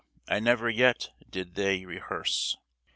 never 0.41 0.67
yet 0.67 1.11
did 1.29 1.53
they 1.53 1.85
rehearse. 1.85 2.57